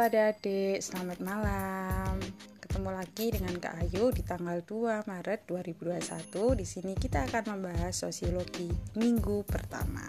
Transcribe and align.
Adik-adik, 0.00 0.80
selamat 0.80 1.20
malam. 1.20 2.16
Ketemu 2.56 2.88
lagi 2.88 3.36
dengan 3.36 3.52
Kak 3.60 3.84
Ayu 3.84 4.08
di 4.08 4.24
tanggal 4.24 4.64
2 4.64 5.04
Maret 5.04 5.44
2021. 5.44 6.56
Di 6.56 6.64
sini 6.64 6.96
kita 6.96 7.28
akan 7.28 7.52
membahas 7.52 8.08
sosiologi 8.08 8.72
minggu 8.96 9.44
pertama. 9.44 10.08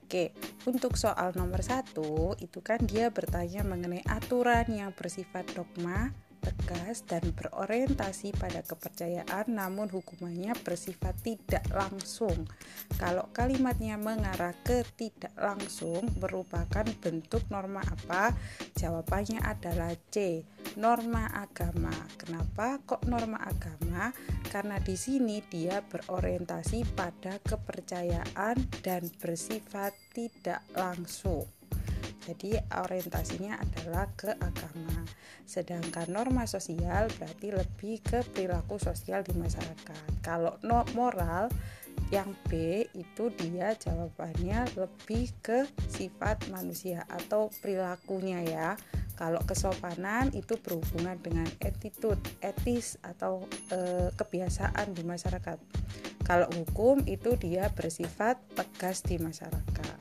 Oke, 0.00 0.32
untuk 0.64 0.96
soal 0.96 1.36
nomor 1.36 1.60
satu 1.60 2.32
itu 2.40 2.64
kan 2.64 2.80
dia 2.88 3.12
bertanya 3.12 3.60
mengenai 3.60 4.00
aturan 4.08 4.72
yang 4.72 4.96
bersifat 4.96 5.44
dogma 5.52 6.16
tegas 6.46 7.02
dan 7.02 7.34
berorientasi 7.34 8.30
pada 8.38 8.62
kepercayaan 8.62 9.50
namun 9.50 9.90
hukumannya 9.90 10.54
bersifat 10.62 11.18
tidak 11.26 11.66
langsung. 11.74 12.46
Kalau 12.94 13.26
kalimatnya 13.34 13.98
mengarah 13.98 14.54
ke 14.62 14.86
tidak 14.94 15.34
langsung 15.34 16.06
merupakan 16.22 16.86
bentuk 17.02 17.42
norma 17.50 17.82
apa? 17.82 18.30
Jawabannya 18.78 19.42
adalah 19.42 19.90
C, 20.14 20.46
norma 20.78 21.26
agama. 21.34 21.92
Kenapa 22.14 22.78
kok 22.86 23.02
norma 23.10 23.42
agama? 23.42 24.14
Karena 24.46 24.78
di 24.78 24.94
sini 24.94 25.42
dia 25.42 25.82
berorientasi 25.82 26.94
pada 26.94 27.42
kepercayaan 27.42 28.56
dan 28.86 29.02
bersifat 29.18 29.92
tidak 30.14 30.62
langsung. 30.78 31.55
Jadi 32.26 32.58
orientasinya 32.58 33.54
adalah 33.62 34.10
ke 34.18 34.34
agama. 34.34 35.06
Sedangkan 35.46 36.10
norma 36.10 36.42
sosial 36.50 37.06
berarti 37.14 37.54
lebih 37.54 38.02
ke 38.02 38.26
perilaku 38.26 38.82
sosial 38.82 39.22
di 39.22 39.30
masyarakat. 39.38 40.26
Kalau 40.26 40.58
no 40.66 40.82
moral 40.98 41.46
yang 42.10 42.34
B 42.46 42.82
itu 42.94 43.30
dia 43.34 43.74
jawabannya 43.74 44.66
lebih 44.78 45.30
ke 45.42 45.66
sifat 45.90 46.50
manusia 46.50 47.06
atau 47.06 47.50
perilakunya 47.62 48.42
ya. 48.42 48.68
Kalau 49.16 49.40
kesopanan 49.48 50.28
itu 50.36 50.60
berhubungan 50.60 51.16
dengan 51.24 51.48
attitude, 51.64 52.20
etis 52.44 53.00
atau 53.00 53.48
e, 53.72 54.12
kebiasaan 54.12 54.92
di 54.92 55.02
masyarakat. 55.08 55.56
Kalau 56.20 56.50
hukum 56.52 57.00
itu 57.08 57.32
dia 57.40 57.72
bersifat 57.72 58.36
tegas 58.52 59.00
di 59.00 59.16
masyarakat. 59.16 59.95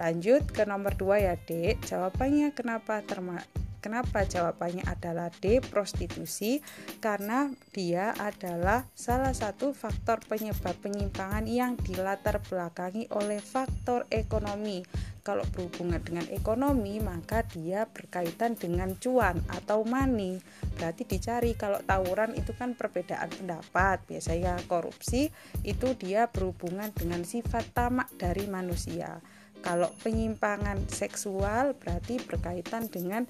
Lanjut 0.00 0.48
ke 0.48 0.64
nomor 0.64 0.96
2 0.96 1.26
ya, 1.26 1.34
Dek. 1.36 1.84
Jawabannya 1.84 2.56
kenapa 2.56 3.04
terma 3.04 3.40
Kenapa 3.82 4.22
jawabannya 4.22 4.86
adalah 4.86 5.26
D, 5.42 5.58
prostitusi? 5.58 6.62
Karena 7.02 7.50
dia 7.74 8.14
adalah 8.14 8.86
salah 8.94 9.34
satu 9.34 9.74
faktor 9.74 10.22
penyebab 10.22 10.78
penyimpangan 10.78 11.50
yang 11.50 11.74
dilatar 11.74 12.38
belakangi 12.46 13.10
oleh 13.10 13.42
faktor 13.42 14.06
ekonomi. 14.06 14.86
Kalau 15.26 15.42
berhubungan 15.50 15.98
dengan 15.98 16.30
ekonomi, 16.30 17.02
maka 17.02 17.42
dia 17.42 17.90
berkaitan 17.90 18.54
dengan 18.54 18.94
cuan 19.02 19.42
atau 19.50 19.82
money. 19.82 20.38
Berarti 20.78 21.02
dicari 21.02 21.58
kalau 21.58 21.82
tawuran 21.82 22.38
itu 22.38 22.54
kan 22.54 22.78
perbedaan 22.78 23.34
pendapat. 23.34 23.98
Biasanya 24.06 24.62
korupsi 24.70 25.26
itu 25.66 25.98
dia 25.98 26.30
berhubungan 26.30 26.94
dengan 26.94 27.26
sifat 27.26 27.74
tamak 27.74 28.14
dari 28.14 28.46
manusia. 28.46 29.18
Kalau 29.62 29.94
penyimpangan 30.02 30.90
seksual 30.90 31.78
berarti 31.78 32.18
berkaitan 32.18 32.90
dengan 32.90 33.24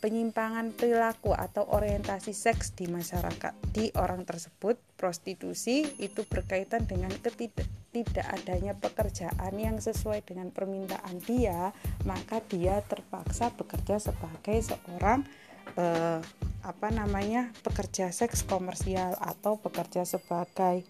penyimpangan 0.00 0.72
perilaku 0.74 1.36
atau 1.36 1.64
orientasi 1.70 2.34
seks 2.34 2.74
di 2.74 2.90
masyarakat. 2.90 3.52
Di 3.70 3.94
orang 3.94 4.26
tersebut 4.26 4.80
prostitusi 4.98 5.86
itu 6.02 6.26
berkaitan 6.26 6.84
dengan 6.84 7.12
ketidak 7.22 7.68
tidak 7.90 8.26
adanya 8.30 8.72
pekerjaan 8.78 9.54
yang 9.58 9.82
sesuai 9.82 10.22
dengan 10.22 10.54
permintaan 10.54 11.18
dia 11.26 11.74
maka 12.06 12.38
dia 12.46 12.78
terpaksa 12.86 13.50
bekerja 13.50 13.98
sebagai 13.98 14.62
seorang 14.62 15.26
eh, 15.74 16.22
apa 16.62 16.88
namanya 16.94 17.50
pekerja 17.66 18.14
seks 18.14 18.46
komersial 18.46 19.18
atau 19.18 19.58
bekerja 19.58 20.06
sebagai 20.06 20.86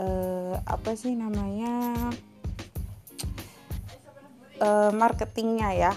eh, 0.00 0.56
apa 0.64 0.96
sih 0.96 1.12
namanya 1.12 2.08
eh, 4.60 4.90
marketingnya 4.92 5.70
ya 5.74 5.92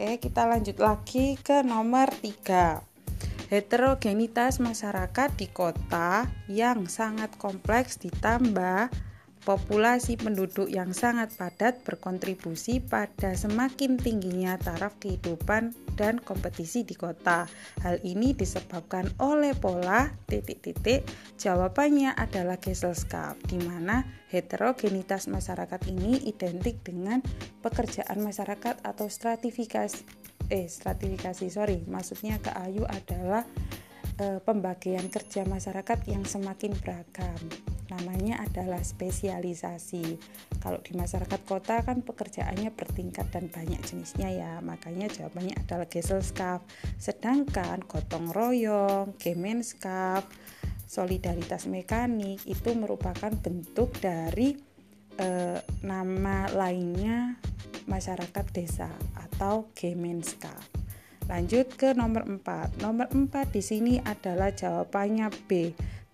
Oke, 0.00 0.16
kita 0.16 0.48
lanjut 0.48 0.80
lagi 0.80 1.36
ke 1.36 1.60
nomor 1.60 2.08
3. 2.08 2.80
Heterogenitas 3.52 4.56
masyarakat 4.56 5.28
di 5.36 5.44
kota 5.52 6.24
yang 6.48 6.88
sangat 6.88 7.36
kompleks 7.36 8.00
ditambah 8.00 8.88
populasi 9.44 10.20
penduduk 10.20 10.68
yang 10.68 10.92
sangat 10.92 11.32
padat 11.36 11.80
berkontribusi 11.82 12.84
pada 12.84 13.32
semakin 13.32 13.96
tingginya 13.96 14.60
taraf 14.60 15.00
kehidupan 15.00 15.72
dan 15.96 16.20
kompetisi 16.20 16.84
di 16.84 16.92
kota. 16.96 17.48
Hal 17.80 18.00
ini 18.04 18.36
disebabkan 18.36 19.08
oleh 19.20 19.56
pola 19.56 20.12
titik-titik. 20.28 21.04
Jawabannya 21.40 22.12
adalah 22.16 22.60
Gesellschaft, 22.60 23.40
di 23.48 23.60
mana 23.64 24.04
heterogenitas 24.28 25.26
masyarakat 25.26 25.80
ini 25.88 26.28
identik 26.28 26.84
dengan 26.84 27.24
pekerjaan 27.64 28.20
masyarakat 28.22 28.84
atau 28.86 29.10
stratifikasi 29.10 30.20
eh 30.50 30.66
stratifikasi 30.66 31.46
sorry 31.46 31.86
maksudnya 31.86 32.42
ke 32.42 32.50
Ayu 32.50 32.82
adalah 32.82 33.46
eh, 34.18 34.42
pembagian 34.42 35.06
kerja 35.06 35.46
masyarakat 35.46 36.10
yang 36.10 36.26
semakin 36.26 36.74
beragam 36.82 37.38
namanya 37.90 38.40
adalah 38.40 38.80
spesialisasi. 38.80 40.16
Kalau 40.62 40.78
di 40.80 40.94
masyarakat 40.94 41.40
kota 41.44 41.82
kan 41.82 42.06
pekerjaannya 42.06 42.70
bertingkat 42.72 43.28
dan 43.34 43.50
banyak 43.50 43.82
jenisnya 43.82 44.30
ya, 44.30 44.52
makanya 44.62 45.10
jawabannya 45.10 45.58
adalah 45.58 45.90
Gesellschaft. 45.90 46.64
Sedangkan 46.96 47.82
gotong 47.84 48.30
royong, 48.30 49.18
Gemeinschaft, 49.18 50.30
solidaritas 50.86 51.66
mekanik 51.66 52.42
itu 52.46 52.70
merupakan 52.74 53.30
bentuk 53.30 53.94
dari 53.98 54.58
e, 55.18 55.28
nama 55.86 56.50
lainnya 56.50 57.38
masyarakat 57.86 58.46
desa 58.54 58.90
atau 59.14 59.70
Gemeinschaft. 59.74 60.78
Lanjut 61.30 61.78
ke 61.78 61.94
nomor 61.94 62.26
4. 62.26 62.82
Nomor 62.82 63.06
4 63.06 63.54
di 63.54 63.62
sini 63.62 63.94
adalah 64.02 64.50
jawabannya 64.50 65.30
B 65.46 65.70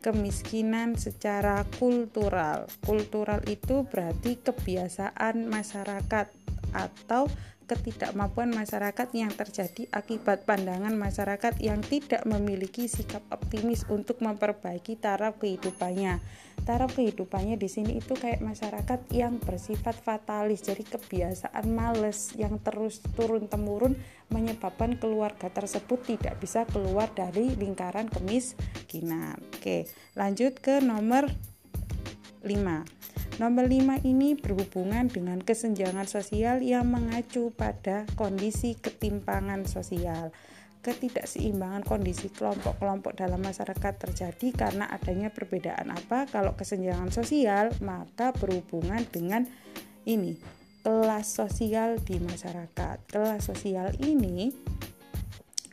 kemiskinan 0.07 0.95
secara 0.95 1.67
kultural. 1.83 2.71
Kultural 2.87 3.43
itu 3.51 3.83
berarti 3.91 4.39
kebiasaan 4.39 5.51
masyarakat 5.51 6.31
atau 6.71 7.27
ketidakmampuan 7.67 8.55
masyarakat 8.55 9.11
yang 9.11 9.35
terjadi 9.35 9.91
akibat 9.91 10.47
pandangan 10.47 10.95
masyarakat 10.95 11.59
yang 11.59 11.83
tidak 11.83 12.23
memiliki 12.23 12.87
sikap 12.87 13.27
optimis 13.35 13.83
untuk 13.91 14.23
memperbaiki 14.23 14.95
taraf 14.97 15.43
kehidupannya. 15.43 16.23
Taraf 16.63 16.95
kehidupannya 16.95 17.59
di 17.59 17.67
sini 17.67 17.99
itu 17.99 18.15
kayak 18.15 18.43
masyarakat 18.43 19.11
yang 19.11 19.43
bersifat 19.43 19.99
fatalis, 19.99 20.63
jadi 20.63 20.83
kebiasaan 20.87 21.67
males 21.71 22.33
yang 22.39 22.63
terus 22.63 23.03
turun 23.19 23.51
temurun 23.51 23.99
menyebabkan 24.31 24.99
keluarga 24.99 25.51
tersebut 25.51 26.03
tidak 26.07 26.39
bisa 26.39 26.65
keluar 26.71 27.11
dari 27.13 27.55
lingkaran 27.59 28.07
kemiskinan. 28.11 29.39
Oke, 29.59 29.91
lanjut 30.15 30.59
ke 30.63 30.79
nomor 30.83 31.31
5. 32.47 33.16
Nomor 33.37 33.69
5 33.69 34.01
ini 34.09 34.33
berhubungan 34.33 35.13
dengan 35.13 35.37
kesenjangan 35.45 36.09
sosial 36.09 36.65
yang 36.65 36.89
mengacu 36.89 37.53
pada 37.53 38.09
kondisi 38.17 38.81
ketimpangan 38.81 39.69
sosial. 39.69 40.33
Ketidakseimbangan 40.81 41.85
kondisi 41.85 42.33
kelompok-kelompok 42.33 43.13
dalam 43.13 43.45
masyarakat 43.45 44.09
terjadi 44.09 44.49
karena 44.57 44.89
adanya 44.89 45.29
perbedaan 45.29 45.93
apa? 45.93 46.25
Kalau 46.33 46.57
kesenjangan 46.57 47.13
sosial, 47.13 47.77
maka 47.85 48.33
berhubungan 48.33 49.05
dengan 49.13 49.45
ini, 50.09 50.41
kelas 50.81 51.29
sosial 51.29 52.01
di 52.01 52.17
masyarakat. 52.17 53.05
Kelas 53.05 53.53
sosial 53.53 53.93
ini 54.01 54.49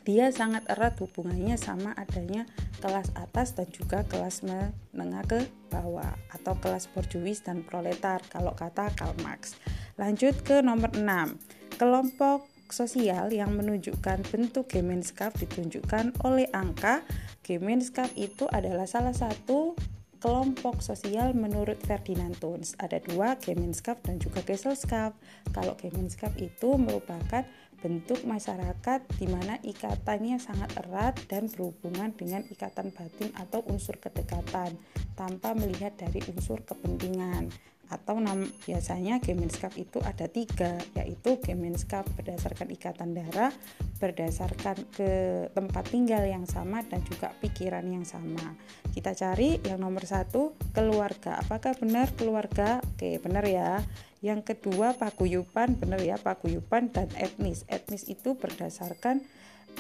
dia 0.04 0.32
sangat 0.36 0.68
erat 0.68 1.00
hubungannya 1.00 1.56
sama 1.56 1.96
adanya 1.96 2.44
kelas 2.84 3.12
atas 3.16 3.56
dan 3.56 3.72
juga 3.72 4.04
kelas 4.04 4.44
menengah 4.44 5.24
ke 5.24 5.40
bawah 5.72 6.12
atau 6.36 6.60
kelas 6.60 6.92
borjuis 6.92 7.40
dan 7.40 7.64
proletar 7.64 8.20
kalau 8.28 8.52
kata 8.52 8.92
Karl 9.00 9.16
Marx. 9.24 9.56
Lanjut 9.96 10.44
ke 10.44 10.60
nomor 10.60 10.92
6. 10.92 11.80
Kelompok 11.80 12.52
sosial 12.74 13.30
yang 13.30 13.54
menunjukkan 13.54 14.26
bentuk 14.28 14.68
Gemeinschaft 14.68 15.40
ditunjukkan 15.40 16.20
oleh 16.26 16.50
angka. 16.52 17.06
Gemeinschaft 17.46 18.18
itu 18.18 18.50
adalah 18.50 18.90
salah 18.90 19.14
satu 19.14 19.78
kelompok 20.24 20.80
sosial 20.80 21.36
menurut 21.36 21.76
Ferdinand 21.84 22.32
Tons. 22.40 22.80
Ada 22.80 23.04
dua, 23.04 23.36
Gemeinschaft 23.36 24.08
dan 24.08 24.24
juga 24.24 24.40
Gesellschaft. 24.42 25.20
Kalau 25.52 25.76
Gemeinschaft 25.76 26.40
itu 26.40 26.80
merupakan 26.80 27.44
bentuk 27.84 28.24
masyarakat 28.24 29.04
di 29.20 29.28
mana 29.28 29.60
ikatannya 29.60 30.40
sangat 30.40 30.72
erat 30.80 31.20
dan 31.28 31.52
berhubungan 31.52 32.16
dengan 32.16 32.48
ikatan 32.48 32.96
batin 32.96 33.36
atau 33.36 33.60
unsur 33.68 34.00
kedekatan 34.00 34.80
tanpa 35.20 35.52
melihat 35.52 35.92
dari 36.00 36.24
unsur 36.32 36.64
kepentingan. 36.64 37.52
Atau 37.92 38.18
nam, 38.18 38.48
biasanya 38.64 39.20
Gemenskap 39.20 39.76
itu 39.76 40.00
ada 40.02 40.26
tiga 40.32 40.80
yaitu 40.96 41.38
Gemenskap 41.44 42.08
berdasarkan 42.16 42.72
ikatan 42.72 43.12
darah 43.12 43.52
berdasarkan 44.00 44.88
ke 44.96 45.12
tempat 45.52 45.84
tinggal 45.92 46.24
yang 46.24 46.48
sama 46.48 46.82
dan 46.88 47.04
juga 47.06 47.36
pikiran 47.44 47.84
yang 47.86 48.08
sama. 48.08 48.56
Kita 48.96 49.12
cari 49.14 49.60
yang 49.68 49.84
nomor 49.84 50.08
satu 50.08 50.56
keluarga. 50.72 51.38
Apakah 51.44 51.76
benar 51.78 52.10
keluarga? 52.16 52.80
Oke 52.96 53.20
benar 53.20 53.44
ya 53.46 53.84
yang 54.24 54.40
kedua 54.40 54.96
paguyuban 54.96 55.76
benar 55.76 56.00
ya 56.00 56.16
paguyuban 56.16 56.96
dan 56.96 57.12
etnis. 57.20 57.68
Etnis 57.68 58.08
itu 58.08 58.40
berdasarkan 58.40 59.20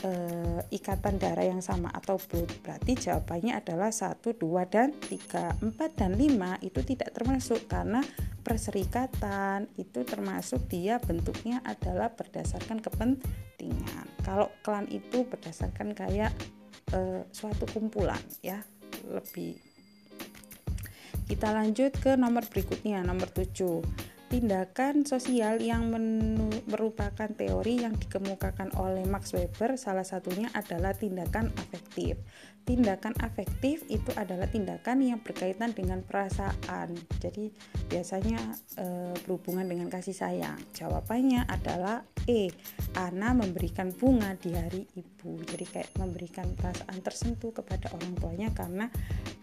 e, 0.04 0.12
ikatan 0.76 1.16
darah 1.16 1.48
yang 1.48 1.64
sama 1.64 1.88
atau 1.96 2.20
blood. 2.20 2.52
Berarti 2.60 3.08
jawabannya 3.08 3.56
adalah 3.56 3.96
1, 3.96 4.20
2, 4.20 4.36
dan 4.68 4.92
3 5.00 5.64
4 5.64 5.80
dan 5.96 6.12
5 6.20 6.60
itu 6.60 6.80
tidak 6.84 7.16
termasuk 7.16 7.72
karena 7.72 8.04
perserikatan. 8.44 9.72
Itu 9.80 10.04
termasuk 10.04 10.68
dia 10.68 11.00
bentuknya 11.00 11.64
adalah 11.64 12.12
berdasarkan 12.12 12.84
kepentingan. 12.84 14.06
Kalau 14.28 14.52
klan 14.60 14.92
itu 14.92 15.24
berdasarkan 15.24 15.96
kayak 15.96 16.36
e, 16.92 17.24
suatu 17.32 17.64
kumpulan 17.72 18.20
ya 18.44 18.60
lebih. 19.08 19.56
Kita 21.24 21.56
lanjut 21.56 21.96
ke 22.04 22.20
nomor 22.20 22.44
berikutnya 22.52 23.00
nomor 23.08 23.32
7 23.32 24.03
tindakan 24.34 25.06
sosial 25.06 25.62
yang 25.62 25.94
merupakan 26.66 27.30
teori 27.30 27.86
yang 27.86 27.94
dikemukakan 27.94 28.74
oleh 28.82 29.06
Max 29.06 29.30
Weber 29.38 29.78
salah 29.78 30.02
satunya 30.02 30.50
adalah 30.58 30.98
tindakan 30.98 31.54
afektif. 31.54 32.18
Tindakan 32.64 33.12
afektif 33.20 33.84
itu 33.92 34.08
adalah 34.16 34.48
tindakan 34.48 35.04
yang 35.04 35.20
berkaitan 35.20 35.76
dengan 35.76 36.00
perasaan. 36.00 36.96
Jadi 37.20 37.52
biasanya 37.92 38.40
e, 38.80 38.86
berhubungan 39.28 39.68
dengan 39.68 39.92
kasih 39.92 40.16
sayang. 40.16 40.56
Jawabannya 40.72 41.44
adalah 41.44 42.08
E. 42.24 42.48
Ana 42.96 43.36
memberikan 43.36 43.92
bunga 43.92 44.40
di 44.40 44.56
hari 44.56 44.88
ibu. 44.96 45.44
Jadi 45.44 45.66
kayak 45.68 45.92
memberikan 46.00 46.56
perasaan 46.56 47.04
tersentuh 47.04 47.52
kepada 47.52 47.92
orang 47.92 48.16
tuanya 48.16 48.50
karena 48.56 48.88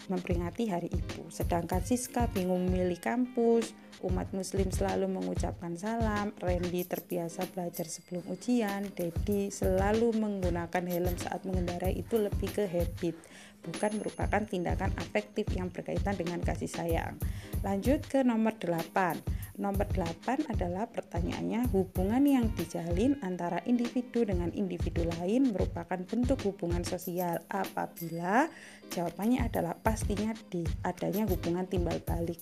memperingati 0.08 0.72
hari 0.72 0.88
ibu. 0.88 1.28
Sedangkan 1.28 1.84
Siska 1.84 2.26
bingung 2.32 2.66
memilih 2.66 2.98
kampus, 2.98 3.76
umat 4.02 4.32
muslim 4.32 4.72
selalu 4.72 5.06
mengucapkan 5.06 5.76
salam, 5.76 6.32
Randy 6.40 6.82
terbiasa 6.88 7.46
belajar 7.52 7.86
sebelum 7.86 8.24
ujian, 8.32 8.90
Dedi 8.96 9.52
selalu 9.52 10.16
menggunakan 10.16 10.84
helm 10.88 11.14
saat 11.20 11.46
mengendarai 11.46 11.94
itu 11.94 12.18
lebih 12.18 12.50
ke 12.50 12.64
habit, 13.10 13.16
bukan 13.60 13.90
merupakan 14.00 14.42
tindakan 14.46 14.94
afektif 14.96 15.50
yang 15.52 15.68
berkaitan 15.68 16.14
dengan 16.16 16.40
kasih 16.40 16.70
sayang. 16.70 17.18
Lanjut 17.60 18.06
ke 18.06 18.22
nomor 18.24 18.56
8. 18.56 19.60
Nomor 19.60 19.84
8 19.92 20.48
adalah 20.48 20.88
pertanyaannya 20.88 21.68
hubungan 21.76 22.24
yang 22.24 22.46
dijalin 22.56 23.20
antara 23.20 23.60
individu 23.68 24.24
dengan 24.24 24.48
individu 24.56 25.04
lain 25.18 25.52
merupakan 25.52 26.00
bentuk 26.00 26.40
hubungan 26.48 26.80
sosial 26.80 27.44
apabila 27.52 28.48
jawabannya 28.88 29.44
adalah 29.44 29.76
pastinya 29.76 30.32
di 30.48 30.64
adanya 30.80 31.28
hubungan 31.28 31.68
timbal 31.68 32.00
balik 32.00 32.40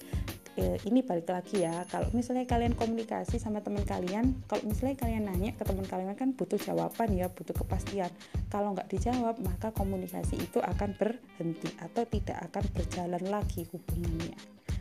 e, 0.59 0.83
ini 0.91 1.07
balik 1.07 1.31
lagi 1.31 1.63
ya. 1.63 1.87
Kalau 1.87 2.11
misalnya 2.11 2.45
kalian 2.51 2.75
komunikasi 2.75 3.39
sama 3.39 3.63
teman 3.63 3.87
kalian 3.87 4.43
kalau 4.51 4.67
misalnya 4.67 4.99
kalian 4.99 5.31
nanya 5.31 5.55
ke 5.55 5.63
teman 5.63 5.87
kalian 5.87 6.19
kan 6.19 6.35
butuh 6.35 6.59
jawaban 6.59 7.15
ya 7.15 7.31
butuh 7.31 7.55
kepastian. 7.55 8.11
Kalau 8.51 8.75
nggak 8.75 8.91
dijawab 8.91 9.39
maka 9.41 9.71
komunikasi 9.71 10.35
itu 10.35 10.59
akan 10.59 10.99
berhenti 10.99 11.71
atau 11.79 12.03
tidak 12.11 12.51
akan 12.51 12.65
berjalan 12.75 13.23
lagi 13.31 13.63
hubungannya. 13.71 14.35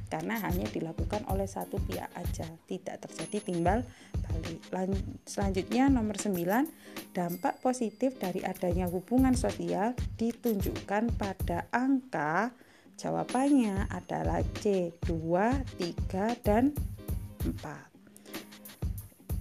Karena 0.08 0.40
hanya 0.40 0.64
dilakukan 0.72 1.28
oleh 1.28 1.46
satu 1.46 1.84
pihak 1.84 2.08
aja 2.16 2.48
tidak 2.66 3.04
terjadi 3.04 3.38
timbal 3.44 3.84
balik. 4.72 5.04
Selanjutnya 5.28 5.92
nomor 5.92 6.16
9 6.16 7.12
dampak 7.12 7.60
positif 7.60 8.16
dari 8.16 8.40
adanya 8.44 8.88
hubungan 8.88 9.36
sosial 9.36 9.94
ditunjukkan 10.16 11.18
pada 11.20 11.68
angka 11.76 12.56
Jawabannya 12.98 13.94
adalah 13.94 14.42
C 14.58 14.90
2, 15.06 15.14
3, 16.10 16.34
dan 16.42 16.74
4 17.46 17.88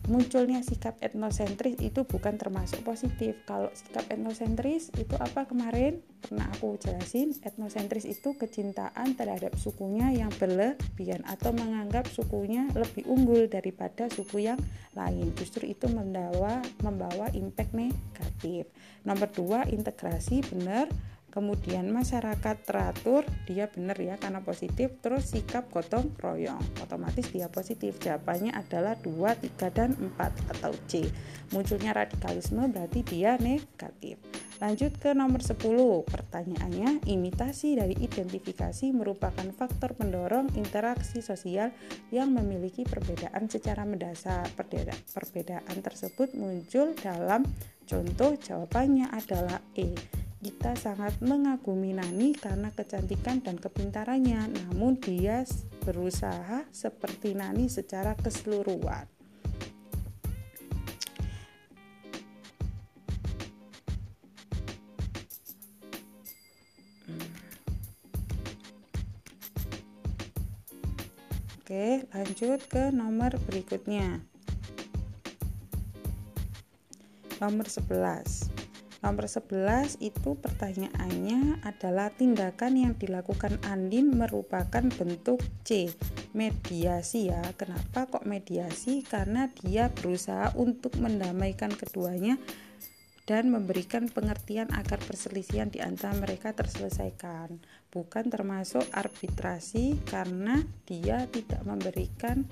munculnya 0.07 0.63
sikap 0.63 0.95
etnosentris 1.03 1.83
itu 1.83 2.07
bukan 2.07 2.39
termasuk 2.39 2.83
positif. 2.87 3.35
Kalau 3.45 3.71
sikap 3.75 4.07
etnosentris 4.07 4.95
itu 4.95 5.15
apa 5.19 5.51
kemarin 5.51 5.99
pernah 6.23 6.47
aku 6.55 6.79
jelasin, 6.79 7.35
etnosentris 7.43 8.07
itu 8.07 8.39
kecintaan 8.39 9.19
terhadap 9.19 9.55
sukunya 9.59 10.15
yang 10.15 10.31
berlebihan 10.39 11.27
atau 11.27 11.51
menganggap 11.51 12.07
sukunya 12.07 12.71
lebih 12.75 13.07
unggul 13.11 13.51
daripada 13.51 14.07
suku 14.11 14.47
yang 14.47 14.59
lain. 14.95 15.35
Justru 15.35 15.67
itu 15.67 15.91
membawa 15.91 16.63
membawa 16.87 17.31
impact 17.35 17.75
negatif. 17.75 18.71
Nomor 19.03 19.29
dua 19.35 19.67
integrasi 19.67 20.47
benar 20.47 20.87
kemudian 21.37 21.93
masyarakat 21.93 22.65
teratur 22.65 23.29
dia 23.45 23.69
benar 23.69 24.01
ya 24.01 24.17
karena 24.17 24.41
positif. 24.41 24.97
Terus 25.05 25.37
sikap 25.37 25.69
gotong 25.69 26.17
royong 26.17 26.81
otomatis 26.81 27.29
dia 27.29 27.53
positif. 27.53 28.01
Jawabannya 28.01 28.57
adalah 28.57 28.97
2, 29.05 29.13
3, 29.13 29.69
dan 29.69 29.93
4 29.93 30.17
atau 30.57 30.73
C. 30.89 31.05
Munculnya 31.53 31.93
radikalisme 31.93 32.65
berarti 32.73 33.05
dia 33.05 33.37
negatif. 33.37 34.17
Lanjut 34.57 34.97
ke 34.97 35.13
nomor 35.13 35.45
10 35.45 35.61
pertanyaannya 36.09 37.05
imitasi 37.05 37.77
dari 37.77 37.93
identifikasi 38.01 38.89
merupakan 38.97 39.45
faktor 39.53 39.93
pendorong 39.93 40.57
interaksi 40.57 41.21
sosial 41.21 41.77
yang 42.09 42.33
memiliki 42.33 42.89
perbedaan 42.89 43.53
secara 43.53 43.85
mendasar. 43.85 44.49
Perbedaan, 44.57 44.97
perbedaan 45.13 45.77
tersebut 45.85 46.33
muncul 46.33 46.97
dalam 46.97 47.45
contoh 47.85 48.33
jawabannya 48.41 49.13
adalah 49.13 49.61
E 49.77 49.93
kita 50.41 50.77
sangat 50.77 51.17
mengagumi 51.25 51.97
Nani 51.97 52.37
karena 52.37 52.69
kecantikan 52.75 53.41
dan 53.41 53.57
kepintarannya, 53.57 54.53
namun 54.53 55.01
dia 55.01 55.43
berusaha 55.85 56.69
seperti 56.75 57.33
Nani 57.33 57.71
secara 57.73 58.13
keseluruhan. 58.19 59.09
Oke, 71.67 72.07
lanjut 72.15 72.63
ke 72.71 72.95
nomor 72.95 73.35
berikutnya. 73.43 74.23
Nomor 77.43 77.67
11. 77.67 78.56
Nomor 79.07 79.31
11 79.31 80.03
itu 80.03 80.35
pertanyaannya 80.35 81.63
adalah 81.63 82.11
tindakan 82.11 82.75
yang 82.75 82.99
dilakukan 82.99 83.55
Andin 83.63 84.11
merupakan 84.11 84.83
bentuk 84.83 85.47
C 85.63 85.95
mediasi 86.35 87.31
ya. 87.31 87.39
Kenapa 87.55 88.11
kok 88.11 88.27
mediasi? 88.27 89.07
Karena 89.07 89.47
dia 89.63 89.95
berusaha 89.95 90.51
untuk 90.59 90.99
mendamaikan 90.99 91.71
keduanya 91.71 92.35
dan 93.31 93.55
memberikan 93.55 94.11
pengertian 94.11 94.75
agar 94.75 94.99
perselisihan 94.99 95.71
di 95.71 95.79
antara 95.79 96.19
mereka 96.19 96.51
terselesaikan. 96.59 97.63
Bukan 97.95 98.27
termasuk 98.27 98.91
arbitrasi 98.91 100.03
karena 100.03 100.67
dia 100.83 101.31
tidak 101.31 101.63
memberikan 101.63 102.43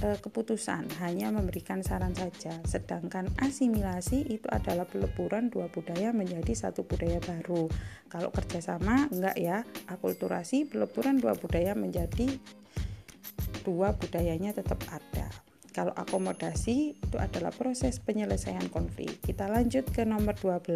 e, 0.00 0.16
keputusan, 0.18 0.88
hanya 1.04 1.30
memberikan 1.30 1.84
saran 1.84 2.16
saja. 2.16 2.56
Sedangkan 2.64 3.28
asimilasi 3.38 4.26
itu 4.26 4.48
adalah 4.48 4.88
peleburan 4.88 5.52
dua 5.52 5.68
budaya 5.68 6.10
menjadi 6.10 6.52
satu 6.56 6.84
budaya 6.84 7.20
baru. 7.22 7.68
Kalau 8.08 8.32
kerjasama 8.32 9.06
enggak 9.12 9.36
ya, 9.36 9.62
akulturasi 9.92 10.66
peleburan 10.66 11.20
dua 11.20 11.36
budaya 11.36 11.76
menjadi 11.76 12.26
dua 13.62 13.94
budayanya 13.94 14.56
tetap 14.56 14.80
ada. 14.88 15.28
Kalau 15.70 15.94
akomodasi 15.94 16.98
itu 16.98 17.16
adalah 17.16 17.54
proses 17.54 18.02
penyelesaian 18.02 18.66
konflik. 18.74 19.22
Kita 19.22 19.46
lanjut 19.46 19.86
ke 19.86 20.02
nomor 20.02 20.34
12. 20.34 20.66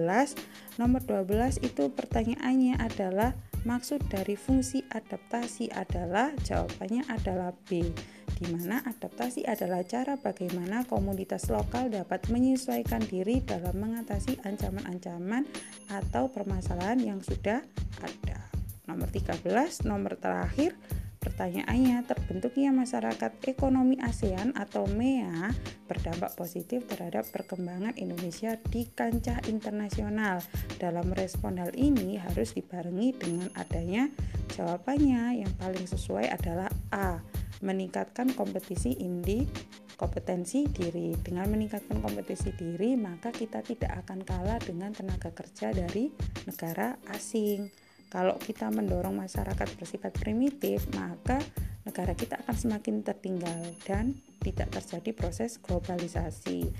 Nomor 0.78 1.02
12 1.02 1.66
itu 1.66 1.90
pertanyaannya 1.90 2.78
adalah 2.78 3.34
maksud 3.66 4.06
dari 4.06 4.38
fungsi 4.38 4.86
adaptasi 4.94 5.74
adalah 5.74 6.30
jawabannya 6.46 7.10
adalah 7.10 7.50
B 7.66 7.90
di 8.34 8.50
mana 8.50 8.82
adaptasi 8.82 9.46
adalah 9.46 9.86
cara 9.86 10.18
bagaimana 10.18 10.82
komunitas 10.84 11.48
lokal 11.50 11.90
dapat 11.90 12.26
menyesuaikan 12.28 13.06
diri 13.06 13.38
dalam 13.40 13.78
mengatasi 13.78 14.42
ancaman-ancaman 14.42 15.46
atau 15.90 16.28
permasalahan 16.30 16.98
yang 16.98 17.20
sudah 17.22 17.62
ada. 18.02 18.38
Nomor 18.84 19.08
13, 19.08 19.86
nomor 19.88 20.18
terakhir, 20.20 20.76
Pertanyaannya, 21.24 22.04
terbentuknya 22.04 22.68
masyarakat 22.68 23.32
ekonomi 23.48 23.96
ASEAN 23.96 24.52
atau 24.52 24.84
MEA 24.84 25.56
berdampak 25.88 26.36
positif 26.36 26.84
terhadap 26.84 27.24
perkembangan 27.32 27.96
Indonesia 27.96 28.60
di 28.68 28.84
kancah 28.92 29.40
internasional. 29.48 30.44
Dalam 30.76 31.08
respon 31.16 31.56
hal 31.56 31.72
ini 31.80 32.20
harus 32.20 32.52
dibarengi 32.52 33.16
dengan 33.16 33.48
adanya 33.56 34.12
jawabannya 34.52 35.40
yang 35.40 35.52
paling 35.56 35.88
sesuai 35.88 36.28
adalah 36.28 36.68
A. 36.92 37.24
Meningkatkan 37.64 38.36
kompetisi 38.36 38.92
indi 39.00 39.48
kompetensi 39.96 40.66
diri. 40.68 41.14
Dengan 41.16 41.48
meningkatkan 41.48 42.02
kompetisi 42.02 42.52
diri, 42.54 42.98
maka 42.98 43.30
kita 43.30 43.62
tidak 43.62 44.04
akan 44.04 44.26
kalah 44.26 44.58
dengan 44.60 44.90
tenaga 44.90 45.30
kerja 45.30 45.70
dari 45.70 46.10
negara 46.44 46.98
asing. 47.14 47.70
Kalau 48.10 48.38
kita 48.38 48.70
mendorong 48.70 49.16
masyarakat 49.18 49.68
bersifat 49.74 50.14
primitif, 50.14 50.86
maka 50.94 51.42
negara 51.82 52.14
kita 52.14 52.38
akan 52.46 52.54
semakin 52.54 53.02
tertinggal 53.02 53.58
dan 53.82 54.14
tidak 54.38 54.70
terjadi 54.70 55.10
proses 55.16 55.58
globalisasi. 55.58 56.70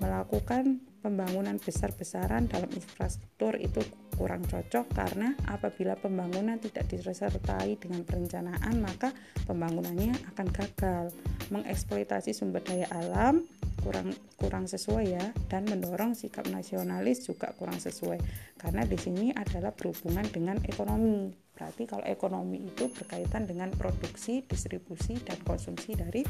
Melakukan 0.00 0.80
pembangunan 1.04 1.60
besar-besaran 1.60 2.48
dalam 2.48 2.72
infrastruktur 2.72 3.60
itu 3.60 3.84
kurang 4.20 4.44
cocok 4.44 4.92
karena 4.92 5.32
apabila 5.48 5.96
pembangunan 5.96 6.60
tidak 6.60 6.92
disertai 6.92 7.80
dengan 7.80 8.04
perencanaan 8.04 8.76
maka 8.84 9.16
pembangunannya 9.48 10.12
akan 10.36 10.46
gagal. 10.52 11.08
Mengeksploitasi 11.48 12.36
sumber 12.36 12.60
daya 12.60 12.84
alam 12.92 13.48
kurang 13.80 14.12
kurang 14.36 14.68
sesuai 14.68 15.06
ya 15.08 15.24
dan 15.48 15.64
mendorong 15.64 16.12
sikap 16.12 16.44
nasionalis 16.52 17.24
juga 17.24 17.56
kurang 17.56 17.80
sesuai. 17.80 18.20
Karena 18.60 18.84
di 18.84 19.00
sini 19.00 19.32
adalah 19.32 19.72
berhubungan 19.72 20.28
dengan 20.28 20.60
ekonomi. 20.68 21.32
Berarti 21.56 21.88
kalau 21.88 22.04
ekonomi 22.04 22.68
itu 22.68 22.92
berkaitan 22.92 23.48
dengan 23.48 23.72
produksi 23.72 24.44
distribusi 24.44 25.16
dan 25.24 25.40
konsumsi 25.48 25.96
dari 25.96 26.20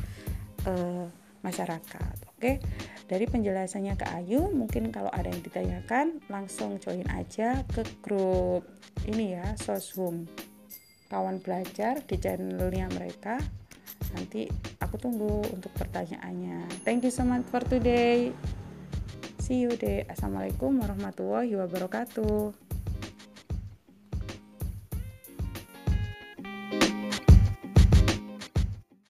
uh, 0.70 1.06
masyarakat 1.40 2.16
oke? 2.36 2.52
Dari 3.10 3.26
penjelasannya 3.26 3.98
ke 3.98 4.06
Ayu 4.16 4.48
mungkin 4.54 4.94
kalau 4.94 5.10
ada 5.10 5.26
yang 5.26 5.42
ditanyakan 5.42 6.22
langsung 6.30 6.78
join 6.78 7.04
aja 7.10 7.66
ke 7.66 7.82
grup 8.00 8.62
ini 9.10 9.34
ya 9.34 9.58
soshum 9.58 10.30
kawan 11.10 11.42
belajar 11.42 12.00
di 12.06 12.16
channelnya 12.16 12.86
mereka. 12.94 13.42
Nanti 14.14 14.46
aku 14.78 14.96
tunggu 14.96 15.42
untuk 15.50 15.74
pertanyaannya. 15.74 16.86
Thank 16.86 17.02
you 17.06 17.12
so 17.12 17.26
much 17.26 17.42
for 17.50 17.62
today. 17.66 18.30
See 19.42 19.66
you 19.66 19.74
deh 19.74 20.06
assalamualaikum 20.06 20.78
warahmatullahi 20.78 21.58
wabarakatuh 21.58 22.69